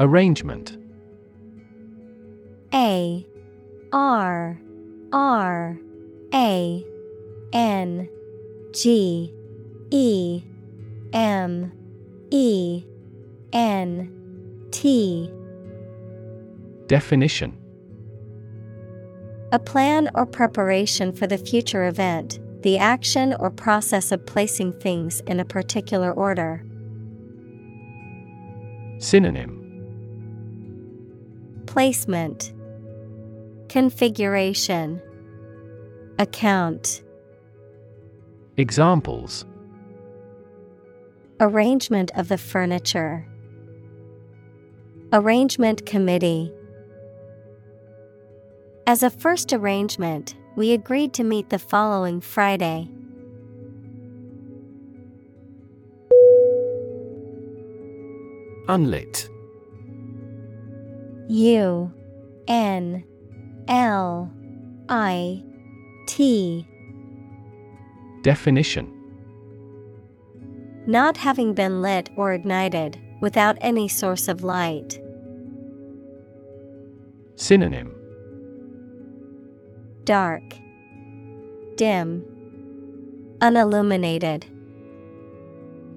Arrangement 0.00 0.78
A 2.72 3.26
R 3.94 4.60
R 5.12 5.78
A 6.34 6.84
N 7.52 8.08
G 8.72 9.32
E 9.92 10.42
M 11.12 11.72
E 12.32 12.84
N 13.52 14.66
T. 14.72 15.30
Definition. 16.88 17.56
A 19.52 19.60
plan 19.60 20.10
or 20.16 20.26
preparation 20.26 21.12
for 21.12 21.28
the 21.28 21.38
future 21.38 21.86
event, 21.86 22.40
the 22.64 22.76
action 22.76 23.36
or 23.38 23.48
process 23.48 24.10
of 24.10 24.26
placing 24.26 24.72
things 24.72 25.20
in 25.28 25.38
a 25.38 25.44
particular 25.44 26.10
order. 26.10 26.64
Synonym. 28.98 29.60
Placement 31.66 32.52
Configuration 33.74 35.02
Account 36.20 37.02
Examples. 38.56 39.44
Arrangement 41.40 42.12
of 42.14 42.28
the 42.28 42.38
furniture 42.38 43.26
Arrangement 45.12 45.84
Committee. 45.86 46.52
As 48.86 49.02
a 49.02 49.10
first 49.10 49.52
arrangement, 49.52 50.36
we 50.54 50.70
agreed 50.70 51.12
to 51.14 51.24
meet 51.24 51.50
the 51.50 51.58
following 51.58 52.20
Friday. 52.20 52.88
Unlit. 58.68 59.28
U 61.28 61.92
N 62.46 63.02
L 63.68 64.30
I 64.88 65.42
T. 66.06 66.66
Definition. 68.22 68.90
Not 70.86 71.16
having 71.16 71.54
been 71.54 71.80
lit 71.80 72.10
or 72.16 72.32
ignited, 72.32 72.98
without 73.20 73.56
any 73.60 73.88
source 73.88 74.28
of 74.28 74.44
light. 74.44 75.00
Synonym. 77.36 77.94
Dark, 80.04 80.42
Dim, 81.76 82.24
Unilluminated. 83.40 84.44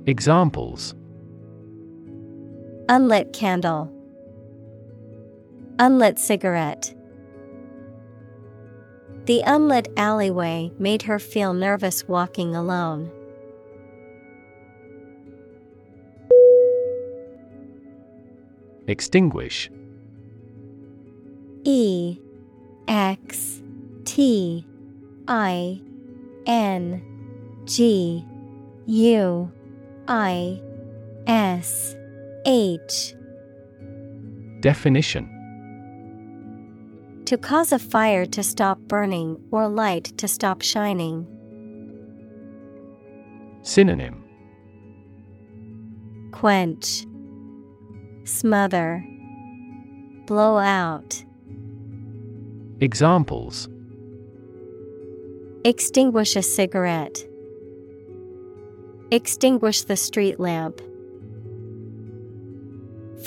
Examples. 0.06 0.95
Unlit 2.88 3.34
candle, 3.34 3.91
Unlit 5.80 6.17
cigarette. 6.17 6.93
The 9.28 9.42
unlit 9.46 9.90
alleyway 9.98 10.72
made 10.80 11.02
her 11.02 11.20
feel 11.20 11.54
nervous 11.54 12.08
walking 12.08 12.56
alone. 12.56 13.12
Extinguish. 18.88 19.70
E 21.66 22.18
X 22.88 23.62
T 24.06 24.66
I 25.28 25.82
N 26.46 27.02
G 27.66 28.24
U 28.86 29.52
I 30.08 30.62
S 31.28 31.98
H. 32.46 33.13
Definition 34.62 35.37
To 37.28 37.38
cause 37.38 37.74
a 37.74 37.80
fire 37.80 38.26
to 38.28 38.42
stop 38.42 38.80
burning 38.88 39.38
or 39.52 39.68
light 39.68 40.18
to 40.18 40.30
stop 40.30 40.62
shining. 40.62 41.28
Synonym 43.63 44.24
Quench, 46.32 47.06
Smother, 48.24 49.04
Blow 50.26 50.58
out. 50.58 51.22
Examples 52.80 53.68
Extinguish 55.66 56.38
a 56.38 56.42
cigarette. 56.42 57.28
Extinguish 59.12 59.82
the 59.82 59.98
street 59.98 60.40
lamp. 60.40 60.80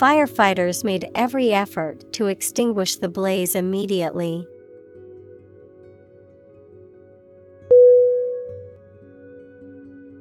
Firefighters 0.01 0.83
made 0.83 1.11
every 1.13 1.53
effort 1.53 2.11
to 2.13 2.25
extinguish 2.25 2.95
the 2.95 3.07
blaze 3.07 3.53
immediately. 3.53 4.47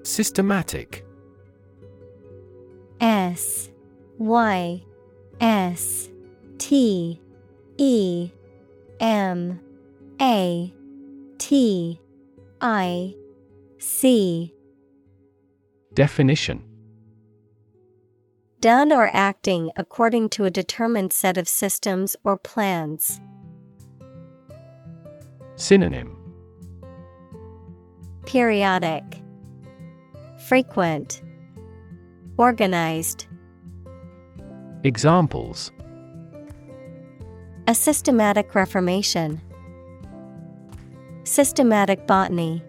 Systematic. 0.03 1.07
S 3.01 3.71
Y 4.19 4.83
S 5.41 6.11
T 6.59 7.19
E 7.79 8.31
M 9.01 9.61
A 10.21 10.75
T 11.39 11.99
I 12.61 13.15
C. 13.79 14.53
Definition 15.95 16.70
Done 18.61 18.93
or 18.93 19.09
acting 19.15 19.71
according 19.75 20.29
to 20.31 20.45
a 20.45 20.51
determined 20.51 21.15
set 21.15 21.39
of 21.39 21.49
systems 21.49 22.15
or 22.25 22.37
plans. 22.37 23.19
Synonym 25.57 26.15
Periodic, 28.27 29.03
Frequent, 30.47 31.23
Organized. 32.37 33.27
Examples 34.85 35.73
A 37.67 37.75
systematic 37.75 38.55
reformation. 38.55 39.41
Systematic 41.25 42.07
botany. 42.07 42.63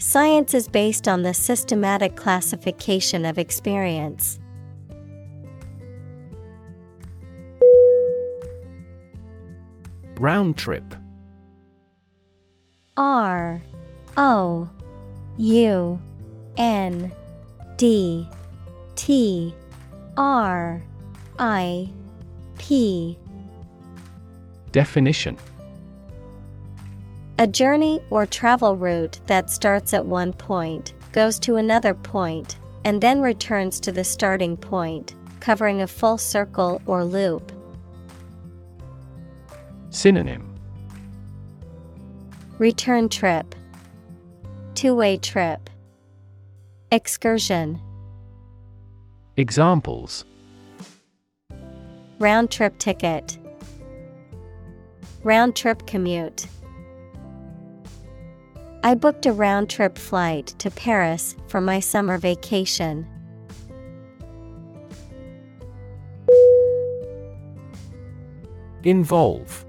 Science 0.00 0.54
is 0.54 0.66
based 0.66 1.06
on 1.06 1.20
the 1.20 1.34
systematic 1.34 2.16
classification 2.16 3.26
of 3.26 3.36
experience. 3.36 4.38
Round 10.18 10.56
trip. 10.56 10.94
R 12.96 13.60
O 14.16 14.70
U 15.36 16.00
N 16.56 17.12
D 17.76 18.26
T 18.96 19.54
R 20.16 20.82
I 21.38 21.90
P. 22.56 23.18
Definition 24.72 25.36
A 27.40 27.46
journey 27.46 28.02
or 28.10 28.26
travel 28.26 28.76
route 28.76 29.18
that 29.26 29.48
starts 29.48 29.94
at 29.94 30.04
one 30.04 30.34
point, 30.34 30.92
goes 31.12 31.38
to 31.38 31.56
another 31.56 31.94
point, 31.94 32.58
and 32.84 33.00
then 33.00 33.22
returns 33.22 33.80
to 33.80 33.90
the 33.90 34.04
starting 34.04 34.58
point, 34.58 35.14
covering 35.40 35.80
a 35.80 35.86
full 35.86 36.18
circle 36.18 36.82
or 36.84 37.02
loop. 37.02 37.50
Synonym. 39.88 40.54
Return 42.58 43.08
trip, 43.08 43.54
two 44.74 44.94
way 44.94 45.16
trip, 45.16 45.70
excursion, 46.92 47.80
Examples. 49.38 50.26
Round 52.18 52.50
trip 52.50 52.76
ticket, 52.76 53.38
round 55.24 55.56
trip 55.56 55.86
commute. 55.86 56.46
I 58.82 58.94
booked 58.94 59.26
a 59.26 59.32
round 59.32 59.68
trip 59.68 59.98
flight 59.98 60.54
to 60.58 60.70
Paris 60.70 61.36
for 61.48 61.60
my 61.60 61.80
summer 61.80 62.16
vacation. 62.16 63.06
Involve. 68.82 69.66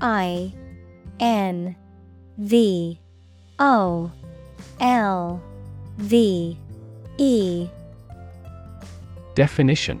I 0.00 0.54
N 1.18 1.74
V 2.38 3.00
O 3.58 4.12
L 4.78 5.42
V 5.96 6.56
E. 7.18 7.68
Definition 9.34 10.00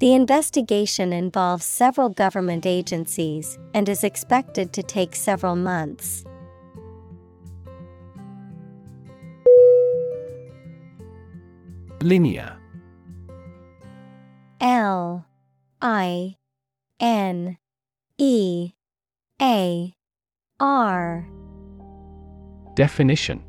The 0.00 0.14
investigation 0.14 1.12
involves 1.12 1.66
several 1.66 2.08
government 2.08 2.64
agencies 2.64 3.58
and 3.74 3.86
is 3.86 4.02
expected 4.02 4.72
to 4.72 4.82
take 4.82 5.14
several 5.14 5.56
months. 5.56 6.24
Linear. 12.00 12.56
L 14.62 15.26
I 15.82 16.36
N 16.98 17.58
E 18.16 18.72
A 19.42 19.94
R. 20.58 21.28
Definition. 22.74 23.44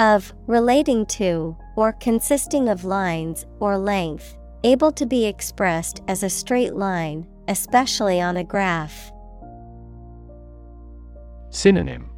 Of 0.00 0.32
relating 0.46 1.06
to 1.06 1.56
or 1.76 1.92
consisting 1.92 2.68
of 2.68 2.84
lines 2.84 3.46
or 3.60 3.78
length, 3.78 4.37
able 4.64 4.92
to 4.92 5.06
be 5.06 5.26
expressed 5.26 6.02
as 6.08 6.22
a 6.22 6.30
straight 6.30 6.74
line, 6.74 7.26
especially 7.48 8.20
on 8.20 8.36
a 8.36 8.44
graph. 8.44 9.12
Synonym 11.50 12.10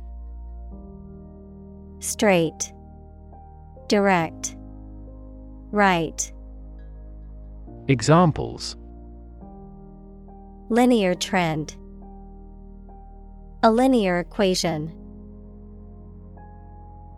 Straight, 2.00 2.72
direct, 3.88 4.56
right. 5.70 6.32
Examples 7.88 8.76
Linear 10.70 11.14
trend, 11.14 11.76
a 13.62 13.70
linear 13.70 14.20
equation. 14.20 14.94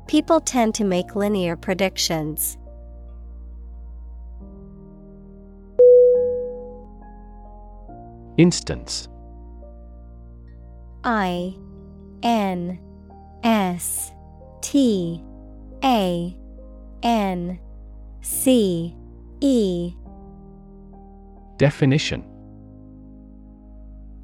People 0.09 0.41
tend 0.41 0.75
to 0.75 0.85
make 0.85 1.15
linear 1.15 1.57
predictions. 1.57 2.59
Instance. 8.37 9.09
I 11.05 11.55
N 12.23 12.79
S 13.43 14.13
T 14.61 15.23
A 15.85 16.37
N 17.03 17.59
C 18.23 18.97
E. 19.41 19.95
Definition. 21.59 22.25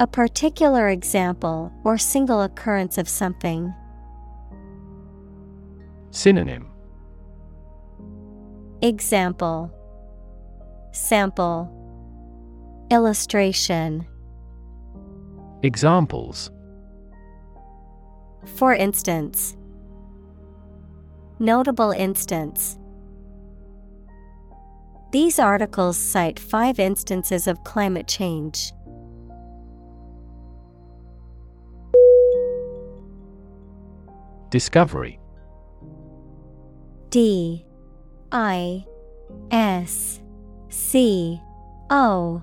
A 0.01 0.07
particular 0.07 0.89
example 0.89 1.73
or 1.85 1.99
single 1.99 2.43
occurrence 2.43 2.99
of 2.99 3.09
something. 3.09 3.75
Synonym. 6.13 6.69
Example. 8.81 9.73
Sample 10.93 11.78
Illustration. 12.91 14.07
Examples. 15.62 16.51
For 18.57 18.74
instance, 18.74 19.57
Notable 21.41 21.93
instance. 21.93 22.78
These 25.12 25.39
articles 25.39 25.97
cite 25.97 26.39
five 26.39 26.80
instances 26.80 27.47
of 27.47 27.62
climate 27.62 28.09
change. 28.09 28.72
Discovery. 34.51 35.20
D. 37.11 37.64
I. 38.32 38.84
S. 39.53 40.20
C. 40.70 41.41
O 41.91 42.43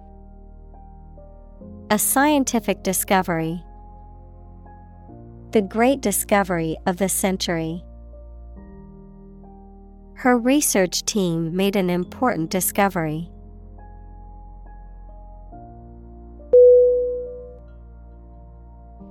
A 1.91 1.99
scientific 1.99 2.83
discovery. 2.83 3.61
The 5.51 5.61
great 5.61 5.99
discovery 5.99 6.77
of 6.85 6.95
the 6.95 7.09
century. 7.09 7.83
Her 10.13 10.37
research 10.37 11.03
team 11.03 11.53
made 11.53 11.75
an 11.75 11.89
important 11.89 12.49
discovery. 12.49 13.29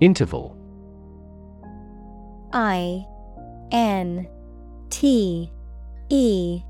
Interval 0.00 0.56
I 2.54 3.04
N 3.72 4.26
T 4.88 5.52
E 6.08 6.62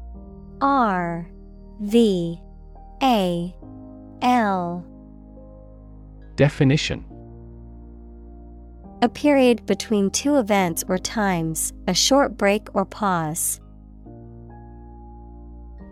R 0.61 1.31
V 1.79 2.41
A 3.01 3.55
L 4.23 4.90
Definition 6.41 7.05
A 9.03 9.11
period 9.11 9.67
between 9.67 10.11
two 10.11 10.37
events 10.37 10.83
or 10.89 10.97
times, 10.97 11.75
a 11.87 11.93
short 11.93 12.39
break 12.39 12.75
or 12.75 12.87
pause. 12.87 13.61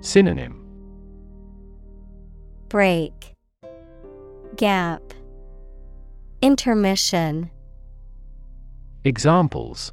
Synonym 0.00 0.64
Break, 2.70 3.34
Gap, 4.56 5.02
Intermission. 6.40 7.50
Examples 9.04 9.92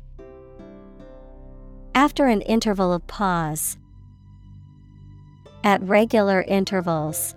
After 1.95 2.28
an 2.28 2.39
interval 2.39 2.93
of 2.93 3.06
pause. 3.08 3.78
At 5.66 5.82
regular 5.84 6.43
intervals. 6.43 7.36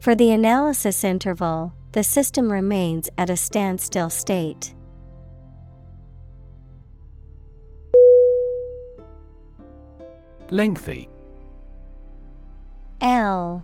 For 0.00 0.14
the 0.14 0.30
analysis 0.30 1.04
interval, 1.04 1.74
the 1.92 2.02
system 2.02 2.50
remains 2.50 3.10
at 3.18 3.28
a 3.28 3.36
standstill 3.36 4.08
state. 4.08 4.74
Lengthy. 10.48 11.10
L 13.02 13.62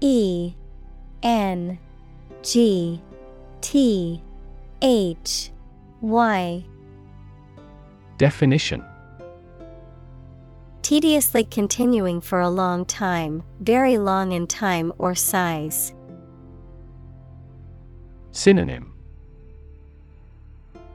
E 0.00 0.54
N 1.24 1.78
G 2.42 3.02
T 3.60 4.22
H 4.82 5.50
Y. 6.00 6.64
Definition 8.18 8.84
Tediously 10.82 11.44
continuing 11.44 12.20
for 12.20 12.40
a 12.40 12.50
long 12.50 12.84
time, 12.84 13.44
very 13.60 13.98
long 13.98 14.32
in 14.32 14.48
time 14.48 14.92
or 14.98 15.14
size. 15.14 15.94
Synonym 18.32 18.92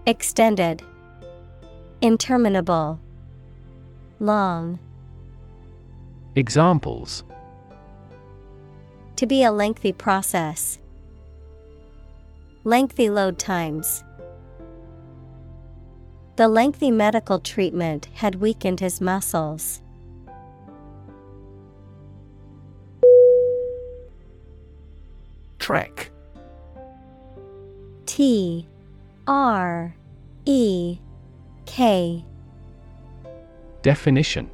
Extended, 0.05 0.83
Interminable, 2.01 2.99
Long. 4.19 4.77
Examples 6.35 7.23
To 9.15 9.25
be 9.25 9.43
a 9.43 9.51
lengthy 9.51 9.93
process. 9.93 10.79
Lengthy 12.65 13.09
load 13.09 13.39
times. 13.39 14.03
The 16.37 16.47
lengthy 16.47 16.91
medical 16.91 17.39
treatment 17.39 18.09
had 18.13 18.35
weakened 18.35 18.79
his 18.79 19.01
muscles. 19.01 19.81
Trek. 25.57 26.11
T. 28.05 28.67
R. 29.25 29.95
E. 30.45 30.99
K. 31.65 32.23
Definition. 33.81 34.51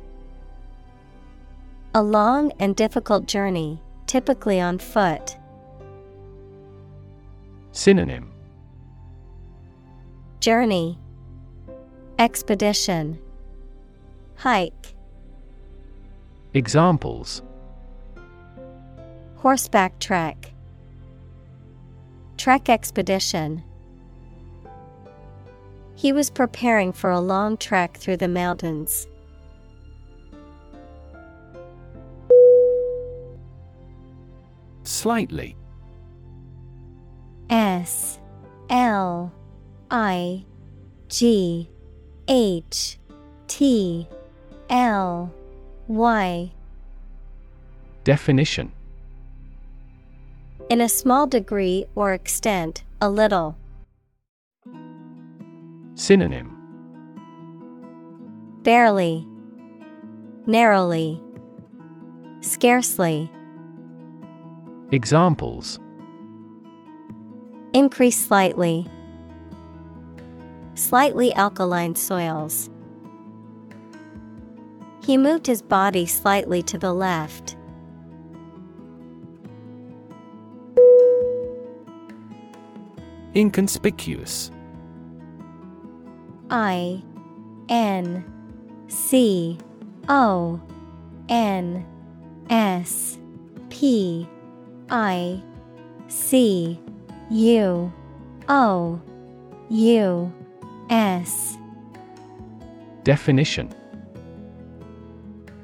A 1.93 2.01
long 2.01 2.53
and 2.59 2.77
difficult 2.77 3.25
journey, 3.25 3.81
typically 4.07 4.61
on 4.61 4.79
foot. 4.79 5.35
Synonym. 7.73 8.31
Journey 10.39 10.97
Expedition 12.19 13.19
Hike 14.35 14.95
Examples 16.53 17.41
Horseback 19.37 19.99
trek, 19.99 20.53
Trek 22.37 22.69
expedition. 22.69 23.63
He 25.95 26.13
was 26.13 26.29
preparing 26.29 26.93
for 26.93 27.09
a 27.09 27.19
long 27.19 27.57
trek 27.57 27.97
through 27.97 28.17
the 28.17 28.27
mountains. 28.27 29.07
Slightly. 34.83 35.57
S 37.49 38.19
L 38.69 39.33
I 39.91 40.45
G 41.09 41.69
H 42.27 42.97
T 43.47 44.07
L 44.69 45.33
Y 45.87 46.51
Definition 48.03 48.71
In 50.69 50.79
a 50.79 50.87
small 50.87 51.27
degree 51.27 51.85
or 51.95 52.13
extent, 52.13 52.83
a 53.01 53.09
little. 53.09 53.57
Synonym 55.95 56.57
Barely, 58.63 59.27
narrowly, 60.47 61.21
scarcely. 62.39 63.29
Examples 64.91 65.79
Increase 67.73 68.27
slightly. 68.27 68.87
Slightly 70.75 71.33
alkaline 71.33 71.95
soils. 71.95 72.69
He 75.03 75.17
moved 75.17 75.47
his 75.47 75.61
body 75.61 76.05
slightly 76.05 76.63
to 76.63 76.77
the 76.77 76.93
left. 76.93 77.55
Inconspicuous 83.35 84.51
I 86.49 87.01
N 87.67 88.23
C 88.87 89.57
O 90.07 90.61
N 91.29 91.85
S 92.49 93.17
P 93.69 94.27
I 94.89 95.41
C 96.07 96.79
U 97.31 97.91
O 98.47 99.01
U 99.69 100.33
S. 100.89 101.57
Definition. 103.03 103.73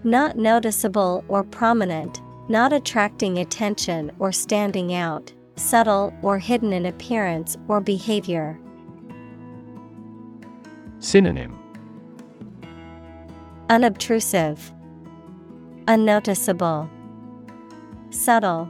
Not 0.04 0.38
noticeable 0.38 1.24
or 1.28 1.44
prominent, 1.44 2.22
not 2.50 2.74
attracting 2.74 3.38
attention 3.38 4.12
or 4.20 4.32
standing 4.32 4.94
out, 4.94 5.32
subtle 5.56 6.14
or 6.22 6.40
hidden 6.40 6.74
in 6.74 6.86
appearance 6.86 7.58
or 7.68 7.82
behavior. 7.82 8.60
Synonym. 11.00 11.58
Unobtrusive, 13.70 14.74
Unnoticeable, 15.88 16.90
Subtle. 18.12 18.70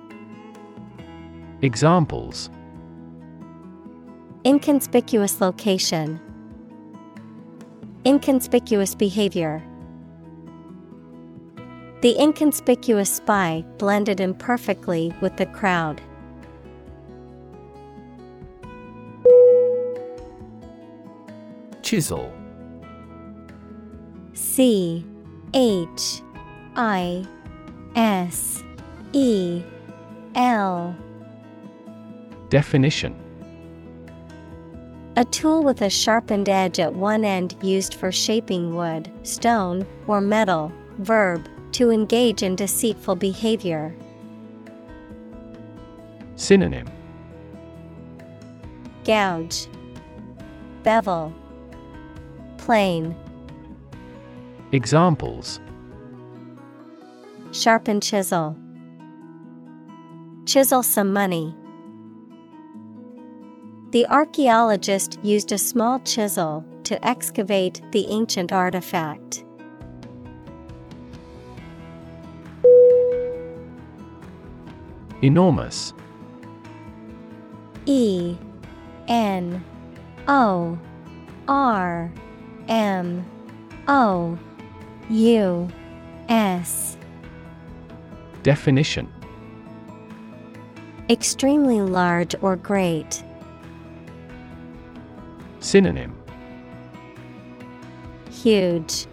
Examples. 1.62 2.50
Inconspicuous 4.46 5.42
location, 5.42 6.20
Inconspicuous 8.10 8.96
behavior. 8.96 9.64
The 12.02 12.20
inconspicuous 12.20 13.14
spy 13.18 13.64
blended 13.78 14.20
in 14.20 14.34
perfectly 14.34 15.14
with 15.22 15.38
the 15.38 15.46
crowd. 15.46 16.02
Chisel 21.84 22.34
C 24.34 25.06
H 25.54 26.24
I 26.76 27.28
S 27.96 28.64
E 29.14 29.62
L 30.34 30.96
Definition 32.50 33.16
A 35.20 35.26
tool 35.26 35.64
with 35.64 35.82
a 35.82 35.90
sharpened 35.90 36.48
edge 36.48 36.80
at 36.80 36.94
one 36.94 37.26
end 37.26 37.58
used 37.62 37.96
for 37.96 38.10
shaping 38.10 38.74
wood, 38.74 39.12
stone, 39.24 39.86
or 40.08 40.22
metal. 40.22 40.72
Verb, 41.00 41.46
to 41.74 41.92
engage 41.92 42.42
in 42.42 42.56
deceitful 42.56 43.16
behavior. 43.16 43.94
Synonym 46.38 46.88
Gouge, 49.04 49.68
Bevel, 50.84 51.34
Plane, 52.58 53.14
Examples 54.72 55.60
Sharpen 57.52 58.00
chisel. 58.00 58.56
Chisel 60.46 60.82
some 60.82 61.12
money. 61.12 61.54
The 63.92 64.06
archaeologist 64.06 65.18
used 65.24 65.52
a 65.52 65.58
small 65.58 66.00
chisel 66.02 66.64
to 66.84 67.04
excavate 67.08 67.82
the 67.92 68.06
ancient 68.08 68.52
artifact. 68.52 69.44
Enormous 75.24 75.94
E 77.88 78.38
N 79.08 79.64
O 80.28 80.78
R 81.48 82.14
M 82.68 83.26
O 83.88 84.38
U 85.10 85.68
S 86.30 86.96
Definition 88.44 89.12
Extremely 91.10 91.82
large 91.82 92.36
or 92.44 92.56
great. 92.56 93.24
Synonym 95.70 96.16
Huge, 98.32 99.06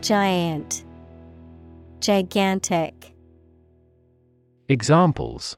Giant, 0.00 0.84
Gigantic. 2.00 3.14
Examples 4.68 5.56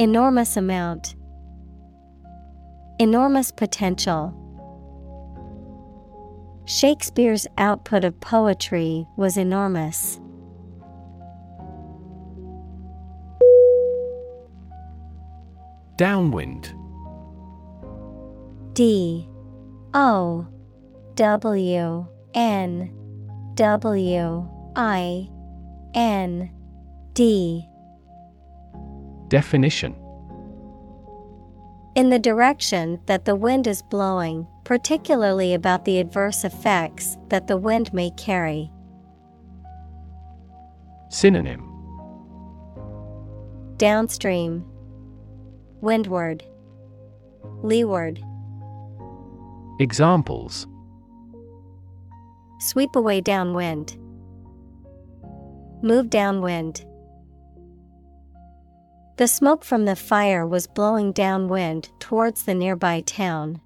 Enormous 0.00 0.56
amount. 0.56 1.14
Enormous 2.98 3.52
potential. 3.52 4.34
Shakespeare's 6.64 7.46
output 7.58 8.02
of 8.02 8.20
poetry 8.20 9.06
was 9.16 9.36
enormous. 9.36 10.18
Downwind 15.96 16.74
D. 18.74 19.28
O. 19.94 20.48
W. 21.14 22.06
N. 22.34 23.52
W. 23.54 24.48
I. 24.74 25.30
N. 25.94 26.50
D. 27.12 27.68
Definition. 29.28 29.94
In 31.94 32.10
the 32.10 32.18
direction 32.18 32.98
that 33.06 33.24
the 33.24 33.36
wind 33.36 33.68
is 33.68 33.80
blowing, 33.80 34.44
particularly 34.64 35.54
about 35.54 35.84
the 35.84 36.00
adverse 36.00 36.42
effects 36.42 37.16
that 37.28 37.46
the 37.46 37.56
wind 37.56 37.94
may 37.94 38.10
carry. 38.16 38.72
Synonym. 41.10 41.62
Downstream, 43.76 44.64
Windward, 45.80 46.42
Leeward. 47.62 48.20
Examples 49.80 50.68
Sweep 52.60 52.94
away 52.94 53.20
downwind. 53.20 53.98
Move 55.82 56.08
downwind. 56.08 56.86
The 59.16 59.26
smoke 59.26 59.64
from 59.64 59.84
the 59.84 59.96
fire 59.96 60.46
was 60.46 60.66
blowing 60.66 61.12
downwind 61.12 61.90
towards 61.98 62.44
the 62.44 62.54
nearby 62.54 63.00
town. 63.00 63.60